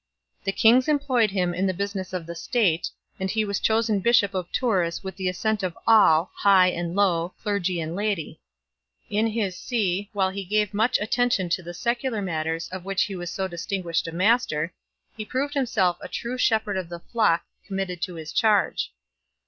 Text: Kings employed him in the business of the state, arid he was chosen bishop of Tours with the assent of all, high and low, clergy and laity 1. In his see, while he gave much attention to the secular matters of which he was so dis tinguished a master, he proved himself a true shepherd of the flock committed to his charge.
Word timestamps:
Kings 0.47 0.87
employed 0.87 1.29
him 1.29 1.53
in 1.53 1.67
the 1.67 1.75
business 1.75 2.11
of 2.11 2.25
the 2.25 2.33
state, 2.33 2.89
arid 3.19 3.29
he 3.29 3.45
was 3.45 3.59
chosen 3.59 3.99
bishop 3.99 4.33
of 4.33 4.51
Tours 4.51 5.03
with 5.03 5.15
the 5.15 5.29
assent 5.29 5.61
of 5.61 5.77
all, 5.85 6.31
high 6.37 6.69
and 6.69 6.95
low, 6.95 7.35
clergy 7.43 7.79
and 7.79 7.95
laity 7.95 8.39
1. 9.09 9.19
In 9.25 9.31
his 9.33 9.55
see, 9.55 10.09
while 10.11 10.31
he 10.31 10.43
gave 10.43 10.73
much 10.73 10.97
attention 10.97 11.49
to 11.49 11.61
the 11.61 11.75
secular 11.75 12.19
matters 12.23 12.67
of 12.69 12.83
which 12.83 13.03
he 13.03 13.15
was 13.15 13.29
so 13.29 13.47
dis 13.47 13.67
tinguished 13.67 14.07
a 14.07 14.11
master, 14.11 14.73
he 15.15 15.23
proved 15.23 15.53
himself 15.53 15.99
a 16.01 16.07
true 16.07 16.35
shepherd 16.39 16.77
of 16.77 16.89
the 16.89 17.01
flock 17.11 17.43
committed 17.67 18.01
to 18.01 18.15
his 18.15 18.33
charge. 18.33 18.91